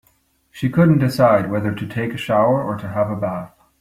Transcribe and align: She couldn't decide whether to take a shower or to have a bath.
She 0.49 0.67
couldn't 0.71 0.97
decide 0.97 1.51
whether 1.51 1.75
to 1.75 1.85
take 1.85 2.15
a 2.15 2.17
shower 2.17 2.59
or 2.59 2.75
to 2.75 2.87
have 2.87 3.11
a 3.11 3.15
bath. 3.15 3.51